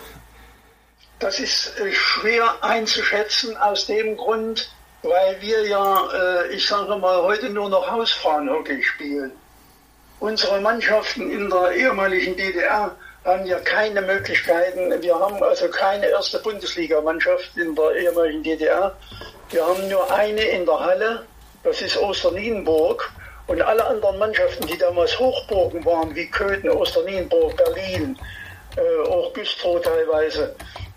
Das 1.19 1.39
ist 1.39 1.79
äh, 1.79 1.91
schwer 1.91 2.55
einzuschätzen 2.61 3.55
aus 3.57 3.85
dem 3.85 4.17
Grund, 4.17 4.71
weil 5.03 5.41
wir 5.41 5.65
ja, 5.67 6.43
ich 6.51 6.67
sage 6.67 6.95
mal, 6.97 7.21
heute 7.21 7.49
nur 7.49 7.69
noch 7.69 7.89
Hausfrauenhockey 7.89 8.83
spielen. 8.83 9.31
Unsere 10.19 10.59
Mannschaften 10.59 11.31
in 11.31 11.49
der 11.49 11.71
ehemaligen 11.71 12.35
DDR 12.35 12.93
haben 13.23 13.45
ja 13.45 13.59
keine 13.59 14.01
Möglichkeiten. 14.01 15.01
Wir 15.01 15.17
haben 15.17 15.41
also 15.41 15.69
keine 15.69 16.07
erste 16.07 16.39
Bundesligamannschaft 16.39 17.55
in 17.55 17.75
der 17.75 17.95
ehemaligen 17.95 18.43
DDR. 18.43 18.95
Wir 19.49 19.65
haben 19.65 19.87
nur 19.87 20.11
eine 20.11 20.41
in 20.41 20.65
der 20.65 20.79
Halle, 20.79 21.25
das 21.63 21.81
ist 21.81 21.97
Osternienburg. 21.97 23.11
Und 23.47 23.61
alle 23.61 23.83
anderen 23.83 24.19
Mannschaften, 24.19 24.67
die 24.67 24.77
damals 24.77 25.17
Hochburgen 25.17 25.83
waren, 25.83 26.13
wie 26.13 26.29
Köthen, 26.29 26.69
Osternienburg, 26.69 27.57
Berlin, 27.57 28.15
äh, 28.75 29.09
auch 29.09 29.33
Güstrow 29.33 29.81
teilweise 29.81 30.55
äh, 30.55 30.88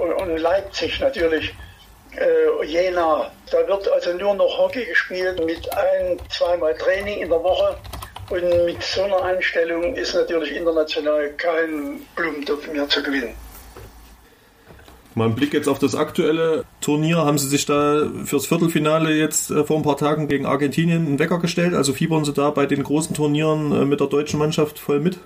und, 0.00 0.12
und, 0.12 0.36
Leipzig 0.38 1.00
natürlich, 1.00 1.54
äh, 2.16 2.64
Jena, 2.64 3.30
da 3.50 3.66
wird 3.66 3.90
also 3.90 4.12
nur 4.12 4.34
noch 4.34 4.58
Hockey 4.58 4.84
gespielt 4.84 5.44
mit 5.44 5.68
ein, 5.72 6.18
zweimal 6.28 6.74
Training 6.74 7.20
in 7.20 7.28
der 7.28 7.42
Woche. 7.42 7.76
Und 8.28 8.64
mit 8.64 8.82
so 8.82 9.02
einer 9.02 9.22
Einstellung 9.22 9.94
ist 9.94 10.14
natürlich 10.14 10.56
international 10.56 11.30
kein 11.36 12.00
Blumentopf 12.16 12.66
mehr 12.72 12.88
zu 12.88 13.02
gewinnen. 13.02 13.34
Mal 15.14 15.28
ein 15.28 15.34
Blick 15.34 15.54
jetzt 15.54 15.68
auf 15.68 15.78
das 15.78 15.94
aktuelle 15.94 16.64
Turnier. 16.82 17.18
Haben 17.18 17.38
Sie 17.38 17.48
sich 17.48 17.64
da 17.64 18.06
fürs 18.24 18.46
Viertelfinale 18.46 19.14
jetzt 19.14 19.50
äh, 19.50 19.64
vor 19.64 19.78
ein 19.78 19.82
paar 19.82 19.96
Tagen 19.96 20.28
gegen 20.28 20.44
Argentinien 20.44 21.06
einen 21.06 21.18
Wecker 21.18 21.38
gestellt? 21.38 21.72
Also 21.72 21.94
fiebern 21.94 22.26
Sie 22.26 22.34
da 22.34 22.50
bei 22.50 22.66
den 22.66 22.82
großen 22.82 23.16
Turnieren 23.16 23.72
äh, 23.72 23.84
mit 23.86 24.00
der 24.00 24.08
deutschen 24.08 24.38
Mannschaft 24.38 24.78
voll 24.78 25.00
mit? 25.00 25.18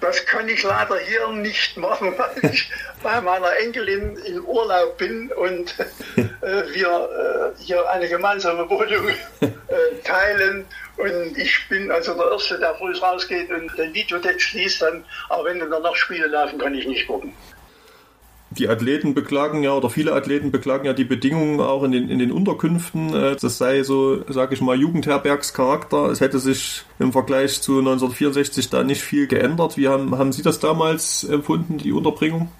Das 0.00 0.24
kann 0.26 0.48
ich 0.48 0.62
leider 0.62 0.98
hier 0.98 1.28
nicht 1.28 1.76
machen, 1.76 2.14
weil 2.18 2.52
ich 2.52 2.70
bei 3.02 3.20
meiner 3.20 3.56
Enkelin 3.56 4.16
in 4.18 4.40
Urlaub 4.44 4.98
bin 4.98 5.32
und 5.32 5.74
äh, 6.16 6.62
wir 6.74 7.54
äh, 7.56 7.62
hier 7.62 7.88
eine 7.90 8.08
gemeinsame 8.08 8.68
Wohnung 8.68 9.08
äh, 9.40 9.50
teilen. 10.04 10.66
Und 10.96 11.36
ich 11.36 11.68
bin 11.68 11.90
also 11.90 12.14
der 12.14 12.30
Erste, 12.30 12.58
der 12.58 12.74
früh 12.76 12.96
rausgeht 12.96 13.50
und 13.50 13.76
den 13.76 13.92
Videotext 13.92 14.52
liest 14.54 14.82
dann, 14.82 15.04
aber 15.28 15.44
wenn 15.44 15.58
dann 15.58 15.70
noch 15.70 15.96
Spiele 15.96 16.26
laufen, 16.26 16.58
kann 16.58 16.74
ich 16.74 16.86
nicht 16.86 17.06
gucken. 17.06 17.34
Die 18.58 18.68
Athleten 18.68 19.14
beklagen 19.14 19.62
ja, 19.62 19.72
oder 19.72 19.90
viele 19.90 20.12
Athleten 20.12 20.50
beklagen 20.50 20.86
ja 20.86 20.92
die 20.92 21.04
Bedingungen 21.04 21.60
auch 21.60 21.82
in 21.82 21.92
den, 21.92 22.08
in 22.08 22.18
den 22.18 22.32
Unterkünften. 22.32 23.14
Äh, 23.14 23.36
das 23.36 23.58
sei 23.58 23.82
so, 23.82 24.24
sage 24.32 24.54
ich 24.54 24.60
mal, 24.60 24.76
Jugendherbergscharakter. 24.76 26.06
Es 26.06 26.20
hätte 26.20 26.38
sich 26.38 26.84
im 26.98 27.12
Vergleich 27.12 27.60
zu 27.60 27.78
1964 27.78 28.70
da 28.70 28.82
nicht 28.82 29.02
viel 29.02 29.26
geändert. 29.26 29.76
Wie 29.76 29.88
haben, 29.88 30.16
haben 30.16 30.32
Sie 30.32 30.42
das 30.42 30.58
damals 30.58 31.24
empfunden, 31.24 31.78
die 31.78 31.92
Unterbringung? 31.92 32.50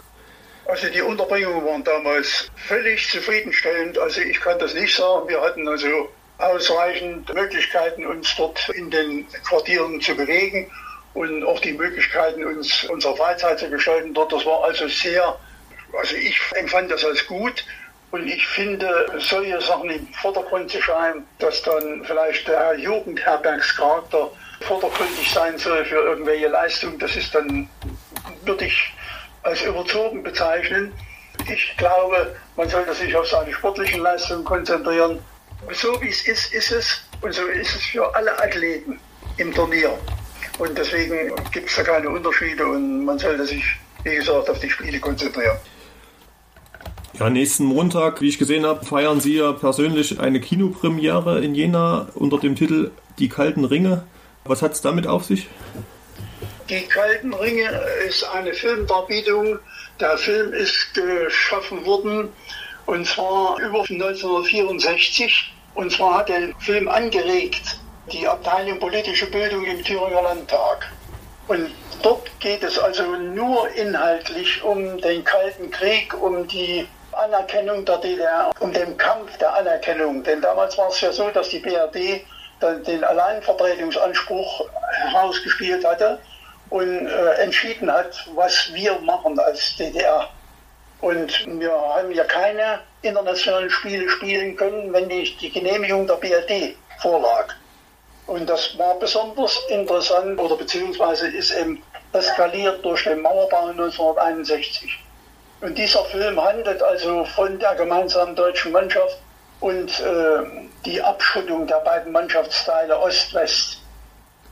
Also 0.66 0.88
die 0.88 1.00
Unterbringungen 1.00 1.64
waren 1.64 1.84
damals 1.84 2.50
völlig 2.56 3.08
zufriedenstellend. 3.08 3.98
Also 3.98 4.20
ich 4.20 4.40
kann 4.40 4.58
das 4.58 4.74
nicht 4.74 4.94
sagen. 4.94 5.28
Wir 5.28 5.40
hatten 5.40 5.66
also 5.66 6.08
ausreichend 6.38 7.32
Möglichkeiten, 7.32 8.04
uns 8.04 8.34
dort 8.36 8.68
in 8.70 8.90
den 8.90 9.26
Quartieren 9.44 10.00
zu 10.00 10.14
bewegen 10.14 10.70
und 11.14 11.44
auch 11.44 11.60
die 11.60 11.72
Möglichkeiten, 11.72 12.44
uns 12.44 12.84
unsere 12.84 13.16
Freizeit 13.16 13.58
zu 13.58 13.70
gestalten 13.70 14.12
dort. 14.12 14.32
Das 14.32 14.44
war 14.44 14.64
also 14.64 14.86
sehr, 14.88 15.38
also 15.98 16.14
ich 16.14 16.38
empfand 16.54 16.90
das 16.90 17.04
als 17.04 17.26
gut. 17.26 17.64
Und 18.12 18.26
ich 18.28 18.46
finde, 18.46 19.06
solche 19.18 19.60
Sachen 19.60 19.90
im 19.90 20.06
Vordergrund 20.14 20.70
zu 20.70 20.80
schreiben, 20.80 21.26
dass 21.38 21.60
dann 21.62 22.04
vielleicht 22.04 22.46
der 22.46 22.78
Jugendherbergscharakter 22.78 24.30
vordergründig 24.60 25.30
sein 25.32 25.58
soll 25.58 25.84
für 25.84 25.96
irgendwelche 25.96 26.48
Leistungen, 26.48 26.98
das 26.98 27.14
ist 27.16 27.34
dann, 27.34 27.68
würde 28.44 28.64
ich 28.64 28.94
als 29.42 29.60
überzogen 29.62 30.22
bezeichnen. 30.22 30.92
Ich 31.52 31.76
glaube, 31.76 32.34
man 32.56 32.68
sollte 32.68 32.94
sich 32.94 33.14
auf 33.14 33.26
seine 33.26 33.52
sportlichen 33.52 34.00
Leistungen 34.00 34.44
konzentrieren 34.44 35.18
so 35.72 36.00
wie 36.00 36.08
es 36.08 36.26
ist, 36.26 36.52
ist 36.52 36.70
es. 36.70 37.00
Und 37.20 37.32
so 37.32 37.46
ist 37.46 37.74
es 37.74 37.82
für 37.86 38.14
alle 38.14 38.38
Athleten 38.38 38.98
im 39.38 39.54
Turnier. 39.54 39.98
Und 40.58 40.76
deswegen 40.76 41.34
gibt 41.50 41.68
es 41.68 41.76
da 41.76 41.82
keine 41.82 42.08
Unterschiede 42.08 42.66
und 42.66 43.04
man 43.04 43.18
sollte 43.18 43.46
sich, 43.46 43.64
wie 44.04 44.16
gesagt, 44.16 44.48
auf 44.48 44.58
die 44.60 44.70
Spiele 44.70 44.98
konzentrieren. 45.00 45.56
Ja, 47.18 47.30
nächsten 47.30 47.64
Montag, 47.64 48.20
wie 48.20 48.28
ich 48.28 48.38
gesehen 48.38 48.66
habe, 48.66 48.84
feiern 48.84 49.20
Sie 49.20 49.36
ja 49.36 49.52
persönlich 49.52 50.20
eine 50.20 50.38
Kinopremiere 50.38 51.42
in 51.42 51.54
Jena 51.54 52.08
unter 52.14 52.38
dem 52.38 52.56
Titel 52.56 52.90
Die 53.18 53.30
kalten 53.30 53.64
Ringe. 53.64 54.04
Was 54.44 54.60
hat 54.60 54.72
es 54.72 54.82
damit 54.82 55.06
auf 55.06 55.24
sich? 55.24 55.48
Die 56.68 56.82
kalten 56.82 57.32
Ringe 57.32 57.70
ist 58.06 58.22
eine 58.34 58.52
Filmdarbietung. 58.52 59.58
Der 59.98 60.18
Film 60.18 60.52
ist 60.52 60.92
geschaffen 60.92 61.86
worden 61.86 62.28
und 62.84 63.06
zwar 63.06 63.58
über 63.60 63.80
1964. 63.80 65.54
Und 65.74 65.92
zwar 65.92 66.18
hat 66.18 66.28
der 66.28 66.54
Film 66.58 66.86
angeregt 66.86 67.78
die 68.12 68.28
Abteilung 68.28 68.78
politische 68.78 69.30
Bildung 69.30 69.64
im 69.64 69.82
Thüringer 69.82 70.20
Landtag. 70.20 70.92
Und 71.48 71.70
dort 72.02 72.28
geht 72.40 72.62
es 72.62 72.78
also 72.78 73.04
nur 73.16 73.70
inhaltlich 73.70 74.62
um 74.62 75.00
den 75.00 75.24
Kalten 75.24 75.70
Krieg, 75.70 76.12
um 76.20 76.46
die 76.46 76.86
Anerkennung 77.16 77.84
der 77.84 77.98
DDR, 77.98 78.50
um 78.60 78.72
den 78.72 78.96
Kampf 78.96 79.36
der 79.38 79.54
Anerkennung. 79.54 80.22
Denn 80.22 80.40
damals 80.40 80.76
war 80.78 80.88
es 80.88 81.00
ja 81.00 81.12
so, 81.12 81.30
dass 81.30 81.48
die 81.48 81.58
BRD 81.58 82.24
dann 82.60 82.82
den 82.84 83.04
Alleinvertretungsanspruch 83.04 84.66
herausgespielt 85.10 85.84
hatte 85.84 86.18
und 86.70 87.06
äh, 87.06 87.32
entschieden 87.34 87.92
hat, 87.92 88.26
was 88.34 88.72
wir 88.72 88.98
machen 89.00 89.38
als 89.38 89.76
DDR. 89.76 90.28
Und 91.00 91.46
wir 91.60 91.70
haben 91.70 92.10
ja 92.12 92.24
keine 92.24 92.80
internationalen 93.02 93.70
Spiele 93.70 94.08
spielen 94.08 94.56
können, 94.56 94.92
wenn 94.92 95.06
nicht 95.08 95.40
die 95.40 95.50
Genehmigung 95.50 96.06
der 96.06 96.14
BRD 96.14 96.76
vorlag. 97.00 97.48
Und 98.26 98.48
das 98.48 98.76
war 98.78 98.98
besonders 98.98 99.56
interessant 99.68 100.40
oder 100.40 100.56
beziehungsweise 100.56 101.28
ist 101.28 101.52
eben 101.52 101.82
eskaliert 102.12 102.84
durch 102.84 103.04
den 103.04 103.20
Mauerbau 103.20 103.66
1961. 103.66 104.98
Und 105.60 105.76
dieser 105.76 106.04
Film 106.06 106.42
handelt 106.42 106.82
also 106.82 107.24
von 107.24 107.58
der 107.58 107.74
gemeinsamen 107.74 108.36
deutschen 108.36 108.72
Mannschaft 108.72 109.18
und 109.60 110.00
äh, 110.00 110.66
die 110.84 111.00
Abschottung 111.00 111.66
der 111.66 111.80
beiden 111.80 112.12
Mannschaftsteile 112.12 112.98
Ost-West. 112.98 113.80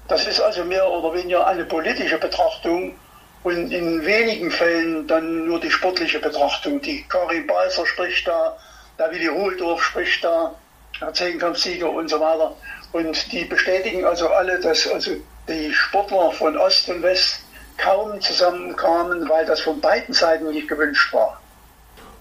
Das 0.08 0.26
ist 0.26 0.40
also 0.40 0.64
mehr 0.64 0.88
oder 0.88 1.14
weniger 1.14 1.46
eine 1.46 1.64
politische 1.64 2.18
Betrachtung 2.18 2.94
und 3.42 3.70
in 3.70 4.04
wenigen 4.04 4.50
Fällen 4.50 5.06
dann 5.06 5.46
nur 5.46 5.60
die 5.60 5.70
sportliche 5.70 6.18
Betrachtung. 6.18 6.80
Die 6.80 7.04
Karin 7.08 7.46
Balzer 7.46 7.86
spricht 7.86 8.26
da, 8.26 8.56
der 8.98 9.10
Willi 9.10 9.26
Hohldorf 9.26 9.82
spricht 9.82 10.24
da, 10.24 10.54
der 11.00 11.12
Zehnkampfsieger 11.12 11.90
und 11.90 12.08
so 12.08 12.18
weiter. 12.20 12.56
Und 12.92 13.32
die 13.32 13.44
bestätigen 13.44 14.04
also 14.04 14.28
alle, 14.28 14.58
dass 14.60 14.90
also 14.90 15.10
die 15.48 15.72
Sportler 15.72 16.32
von 16.32 16.56
Ost 16.56 16.88
und 16.88 17.02
West 17.02 17.43
kaum 17.76 18.20
zusammenkamen, 18.20 19.28
weil 19.28 19.46
das 19.46 19.60
von 19.60 19.80
beiden 19.80 20.14
Seiten 20.14 20.50
nicht 20.50 20.68
gewünscht 20.68 21.12
war. 21.12 21.40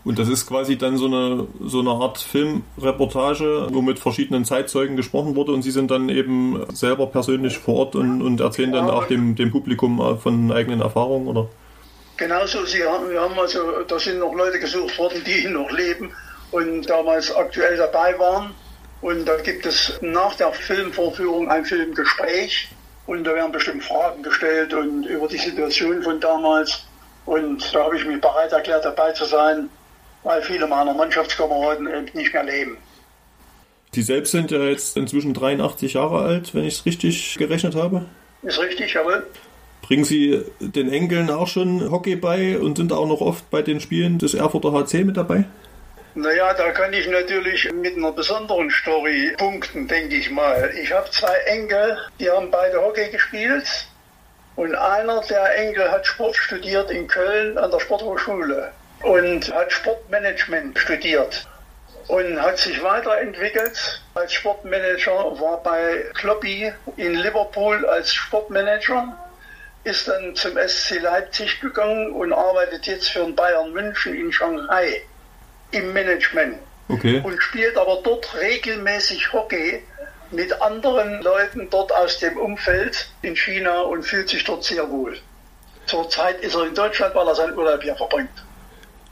Und 0.06 0.20
das 0.20 0.28
ist 0.28 0.48
quasi 0.48 0.78
dann 0.78 0.98
so 0.98 1.06
eine, 1.06 1.48
so 1.64 1.80
eine 1.80 1.92
Art 1.92 2.18
Filmreportage, 2.18 3.68
wo 3.72 3.82
mit 3.82 4.00
verschiedenen 4.00 4.44
Zeitzeugen 4.44 4.98
gesprochen 4.98 5.36
wurde 5.36 5.54
und 5.54 5.62
Sie 5.62 5.72
sind 5.72 5.92
dann 5.92 6.10
eben 6.10 6.66
selber 6.74 7.08
persönlich 7.08 7.58
vor 7.58 7.76
Ort 7.76 7.96
und, 7.96 8.22
und 8.22 8.42
erzählen 8.42 8.74
dann 8.74 8.90
auch 8.90 9.06
dem, 9.08 9.36
dem 9.36 9.52
Publikum 9.52 10.20
von 10.20 10.52
eigenen 10.52 10.82
Erfahrungen, 10.82 11.28
oder? 11.28 11.48
Genauso, 12.18 12.66
Sie 12.66 12.84
haben, 12.84 13.10
wir 13.10 13.22
haben 13.22 13.40
also, 13.40 13.60
da 13.88 13.98
sind 13.98 14.20
noch 14.20 14.34
Leute 14.36 14.60
gesucht 14.60 14.98
worden, 14.98 15.24
die 15.26 15.48
noch 15.50 15.72
leben 15.72 16.12
und 16.52 16.90
damals 16.90 17.34
aktuell 17.34 17.78
dabei 17.78 18.18
waren. 18.20 18.52
Und 19.02 19.26
da 19.26 19.38
gibt 19.38 19.66
es 19.66 20.00
nach 20.02 20.36
der 20.36 20.52
Filmvorführung 20.52 21.50
ein 21.50 21.66
Filmgespräch 21.66 22.70
und 23.08 23.24
da 23.24 23.36
werden 23.36 23.52
bestimmt 23.52 23.84
Fragen 23.84 24.24
gestellt 24.24 24.74
und 24.74 25.06
über 25.06 25.28
die 25.28 25.38
Situation 25.38 26.02
von 26.04 26.20
damals. 26.20 26.86
Und 27.26 27.74
da 27.74 27.86
habe 27.86 27.98
ich 27.98 28.06
mich 28.06 28.20
bereit 28.20 28.52
erklärt, 28.52 28.86
dabei 28.86 29.12
zu 29.12 29.26
sein 29.26 29.70
weil 30.24 30.42
viele 30.42 30.68
meiner 30.68 30.94
Mannschaftskameraden 30.94 31.88
eben 31.88 32.08
nicht 32.14 32.34
mehr 32.34 32.44
leben. 32.44 32.78
Sie 33.94 34.02
selbst 34.02 34.32
sind 34.32 34.50
ja 34.52 34.64
jetzt 34.64 34.98
inzwischen 34.98 35.34
83 35.34 35.94
Jahre 35.94 36.20
alt, 36.20 36.56
wenn 36.56 36.64
ich 36.64 36.76
es 36.76 36.86
richtig 36.86 37.36
gerechnet 37.38 37.76
habe. 37.76 38.06
Ist 38.42 38.60
richtig, 38.60 38.94
jawohl. 38.94 39.26
Bringen 39.84 40.06
Sie 40.06 40.42
den 40.60 40.90
Enkeln 40.92 41.30
auch 41.30 41.48
schon 41.48 41.92
Hockey 41.92 42.16
bei 42.16 42.58
und 42.58 42.78
sind 42.78 42.92
auch 42.92 43.08
noch 43.08 43.22
oft 43.22 43.50
bei 43.50 43.62
den 43.62 43.80
Spielen 43.80 44.18
des 44.18 44.34
Erfurter 44.34 44.72
HC 44.72 45.04
mit 45.04 45.18
dabei? 45.18 45.46
Naja, 46.16 46.54
da 46.54 46.72
kann 46.72 46.94
ich 46.94 47.08
natürlich 47.08 47.72
mit 47.72 47.98
einer 47.98 48.12
besonderen 48.12 48.70
Story 48.70 49.34
punkten, 49.36 49.88
denke 49.88 50.16
ich 50.16 50.30
mal. 50.30 50.72
Ich 50.80 50.92
habe 50.92 51.10
zwei 51.10 51.34
Enkel, 51.46 51.98
die 52.20 52.30
haben 52.30 52.52
beide 52.52 52.80
Hockey 52.80 53.10
gespielt. 53.10 53.88
Und 54.56 54.76
einer 54.76 55.22
der 55.22 55.58
Enkel 55.58 55.90
hat 55.90 56.06
Sport 56.06 56.36
studiert 56.36 56.92
in 56.92 57.08
Köln 57.08 57.58
an 57.58 57.72
der 57.72 57.80
Sporthochschule 57.80 58.72
und 59.02 59.52
hat 59.52 59.72
Sportmanagement 59.72 60.78
studiert 60.78 61.48
und 62.08 62.40
hat 62.40 62.60
sich 62.60 62.84
weiterentwickelt 62.84 64.04
als 64.14 64.34
Sportmanager, 64.34 65.40
war 65.40 65.64
bei 65.64 66.06
Kloppy 66.14 66.72
in 66.98 67.16
Liverpool 67.16 67.84
als 67.88 68.14
Sportmanager, 68.14 69.18
ist 69.84 70.08
dann 70.08 70.36
zum 70.36 70.56
SC 70.58 71.00
Leipzig 71.02 71.60
gegangen 71.60 72.12
und 72.12 72.32
arbeitet 72.32 72.86
jetzt 72.86 73.10
für 73.10 73.22
den 73.22 73.36
Bayern 73.36 73.74
München 73.74 74.14
in 74.14 74.32
Shanghai 74.32 75.02
im 75.74 75.94
Management. 75.94 76.56
Okay. 76.90 77.22
Und 77.24 77.42
spielt 77.42 77.78
aber 77.78 78.00
dort 78.04 78.36
regelmäßig 78.40 79.32
Hockey 79.34 79.84
mit 80.32 80.62
anderen 80.62 81.22
Leuten 81.22 81.68
dort 81.70 81.92
aus 81.94 82.20
dem 82.20 82.38
Umfeld 82.38 83.10
in 83.22 83.36
China 83.36 83.82
und 83.82 84.04
fühlt 84.04 84.30
sich 84.30 84.44
dort 84.44 84.64
sehr 84.64 84.90
wohl. 84.90 85.18
Zurzeit 85.86 86.42
ist 86.42 86.56
er 86.56 86.68
in 86.68 86.76
Deutschland, 86.76 87.14
weil 87.16 87.28
er 87.28 87.36
seinen 87.36 87.58
Urlaub 87.58 87.82
hier 87.82 87.96
verbringt. 87.96 88.30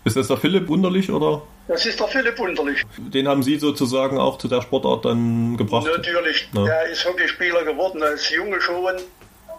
Ist 0.03 0.17
das 0.17 0.27
der 0.27 0.37
Philipp 0.37 0.67
Wunderlich 0.67 1.11
oder? 1.11 1.43
Das 1.67 1.85
ist 1.85 1.99
der 1.99 2.07
Philipp 2.07 2.37
Wunderlich. 2.39 2.83
Den 2.97 3.27
haben 3.27 3.43
Sie 3.43 3.57
sozusagen 3.57 4.17
auch 4.17 4.37
zu 4.37 4.47
der 4.47 4.61
Sportart 4.61 5.05
dann 5.05 5.57
gebracht? 5.57 5.85
Natürlich. 5.85 6.49
Ja. 6.53 6.65
Der 6.65 6.85
ist 6.87 7.05
Hockeyspieler 7.05 7.63
geworden 7.63 8.01
als 8.01 8.29
Junge 8.29 8.59
schon 8.59 8.95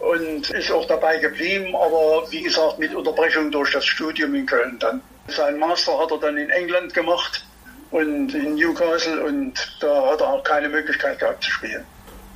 und 0.01 0.49
ist 0.49 0.71
auch 0.71 0.85
dabei 0.85 1.17
geblieben, 1.17 1.73
aber 1.75 2.29
wie 2.29 2.41
gesagt 2.41 2.77
mit 2.77 2.93
Unterbrechung 2.93 3.51
durch 3.51 3.71
das 3.71 3.85
Studium 3.85 4.35
in 4.35 4.45
Köln 4.45 4.77
dann. 4.79 5.01
Sein 5.27 5.57
Master 5.57 5.97
hat 5.99 6.11
er 6.11 6.17
dann 6.19 6.37
in 6.37 6.49
England 6.49 6.93
gemacht 6.93 7.45
und 7.91 8.33
in 8.33 8.55
Newcastle 8.55 9.23
und 9.23 9.53
da 9.79 10.11
hat 10.11 10.21
er 10.21 10.27
auch 10.27 10.43
keine 10.43 10.69
Möglichkeit 10.69 11.19
gehabt 11.19 11.43
zu 11.43 11.51
spielen. 11.51 11.85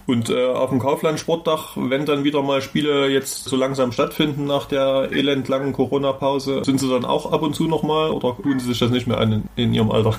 Und 0.08 0.30
äh, 0.30 0.46
auf 0.46 0.70
dem 0.70 0.80
Kaufland 0.80 1.20
Sportdach, 1.20 1.74
wenn 1.76 2.06
dann 2.06 2.24
wieder 2.24 2.42
mal 2.42 2.62
Spiele 2.62 3.08
jetzt 3.08 3.44
so 3.44 3.58
langsam 3.58 3.92
stattfinden 3.92 4.46
nach 4.46 4.66
der 4.66 5.10
elendlangen 5.12 5.74
Corona-Pause, 5.74 6.64
sind 6.64 6.80
Sie 6.80 6.90
dann 6.90 7.04
auch 7.04 7.34
ab 7.34 7.42
und 7.42 7.56
zu 7.56 7.68
nochmal 7.68 8.12
oder 8.12 8.38
tun 8.42 8.58
Sie 8.58 8.68
sich 8.68 8.80
das 8.80 8.90
nicht 8.90 9.06
mehr 9.06 9.18
an 9.18 9.34
in, 9.34 9.64
in 9.64 9.74
Ihrem 9.74 9.92
Alter? 9.92 10.18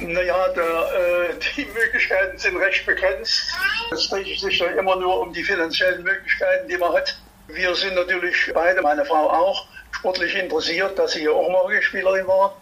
Naja, 0.00 0.48
der, 0.56 0.64
äh, 0.64 1.34
die 1.56 1.66
Möglichkeiten 1.66 2.38
sind 2.38 2.56
recht 2.56 2.86
begrenzt. 2.86 3.52
Es 3.92 4.08
dreht 4.08 4.40
sich 4.40 4.58
ja 4.58 4.66
immer 4.68 4.96
nur 4.96 5.20
um 5.20 5.32
die 5.32 5.42
finanziellen 5.42 6.02
Möglichkeiten, 6.02 6.68
die 6.68 6.78
man 6.78 6.94
hat. 6.94 7.18
Wir 7.48 7.74
sind 7.74 7.94
natürlich 7.94 8.50
beide, 8.54 8.80
meine 8.80 9.04
Frau 9.04 9.28
auch, 9.28 9.66
sportlich 9.92 10.34
interessiert, 10.34 10.98
dass 10.98 11.12
sie 11.12 11.24
ja 11.24 11.30
auch 11.30 11.48
mal 11.48 11.82
Spielerin 11.82 12.26
war 12.26 12.56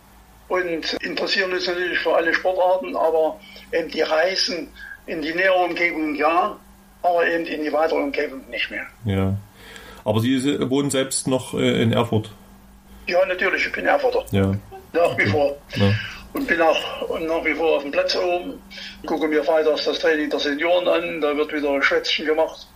und 0.48 0.94
interessieren 1.02 1.52
uns 1.52 1.66
natürlich 1.66 1.98
für 1.98 2.14
alle 2.14 2.34
Sportarten, 2.34 2.96
aber 2.96 3.40
eben 3.72 3.88
die 3.88 4.02
Reisen 4.02 4.68
in 5.06 5.22
die 5.22 5.32
nähere 5.32 5.54
Umgebung 5.54 6.14
ja, 6.14 6.56
aber 7.02 7.26
eben 7.26 7.46
in 7.46 7.62
die 7.62 7.72
weitere 7.72 7.98
Umgebung 7.98 8.42
nicht 8.50 8.70
mehr. 8.70 8.86
Ja. 9.04 9.36
Aber 10.04 10.20
Sie 10.20 10.58
wohnen 10.70 10.90
selbst 10.90 11.28
noch 11.28 11.54
äh, 11.54 11.82
in 11.82 11.92
Erfurt? 11.92 12.30
Ja, 13.06 13.24
natürlich, 13.26 13.66
ich 13.66 13.72
bin 13.72 13.86
Erfurter. 13.86 14.24
Ja. 14.30 14.54
Nach 14.92 15.16
wie 15.18 15.26
vor. 15.26 15.56
Ja. 15.76 15.92
Und 16.32 16.46
bin 16.46 16.60
auch 16.60 16.78
nach 17.20 17.44
wie 17.44 17.54
vor 17.54 17.76
auf 17.76 17.82
dem 17.82 17.90
Platz 17.90 18.16
oben. 18.16 18.54
Gucke 19.04 19.26
mir 19.26 19.42
freitags 19.42 19.84
das 19.84 19.98
Training 19.98 20.30
der 20.30 20.38
Senioren 20.38 20.86
an, 20.86 21.20
da 21.20 21.36
wird 21.36 21.52
wieder 21.52 21.70
ein 21.70 21.82
Schwätzchen 21.82 22.26
gemacht 22.26 22.66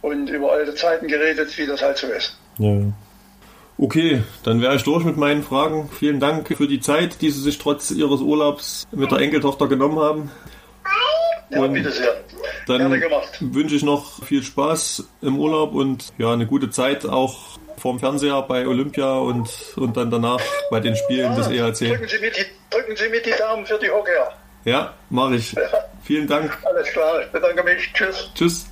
und 0.00 0.28
über 0.28 0.52
alte 0.52 0.74
Zeiten 0.74 1.08
geredet, 1.08 1.56
wie 1.58 1.66
das 1.66 1.82
halt 1.82 1.98
so 1.98 2.06
ist. 2.08 2.38
Ja. 2.58 2.74
Okay, 3.82 4.22
dann 4.44 4.62
wäre 4.62 4.76
ich 4.76 4.84
durch 4.84 5.02
mit 5.02 5.16
meinen 5.16 5.42
Fragen. 5.42 5.90
Vielen 5.98 6.20
Dank 6.20 6.56
für 6.56 6.68
die 6.68 6.78
Zeit, 6.78 7.20
die 7.20 7.30
Sie 7.30 7.40
sich 7.40 7.58
trotz 7.58 7.90
Ihres 7.90 8.20
Urlaubs 8.20 8.86
mit 8.92 9.10
der 9.10 9.18
Enkeltochter 9.18 9.66
genommen 9.66 9.98
haben. 9.98 10.30
Ja, 11.50 11.66
bitte 11.66 11.90
sehr. 11.90 12.14
Dann 12.68 12.92
wünsche 13.40 13.74
ich 13.74 13.82
noch 13.82 14.24
viel 14.24 14.44
Spaß 14.44 15.08
im 15.22 15.36
Urlaub 15.36 15.74
und 15.74 16.12
ja, 16.16 16.32
eine 16.32 16.46
gute 16.46 16.70
Zeit 16.70 17.04
auch 17.06 17.58
vorm 17.76 17.98
Fernseher 17.98 18.42
bei 18.42 18.68
Olympia 18.68 19.14
und, 19.14 19.50
und 19.74 19.96
dann 19.96 20.12
danach 20.12 20.40
bei 20.70 20.78
den 20.78 20.94
Spielen 20.94 21.32
ja, 21.32 21.36
des 21.36 21.48
EHC. 21.48 21.88
Drücken 21.88 22.08
Sie, 22.08 22.18
mir 22.20 22.30
die, 22.30 22.44
drücken 22.70 22.94
Sie 22.94 23.08
mir 23.08 23.20
die 23.20 23.34
Daumen 23.36 23.66
für 23.66 23.80
die 23.80 23.90
Hockeyer. 23.90 24.32
Ja, 24.64 24.94
mache 25.10 25.34
ich. 25.34 25.54
Ja. 25.54 25.62
Vielen 26.04 26.28
Dank. 26.28 26.56
Alles 26.64 26.88
klar, 26.90 27.22
ich 27.22 27.32
bedanke 27.32 27.64
mich. 27.64 27.92
Tschüss. 27.92 28.30
Tschüss. 28.32 28.71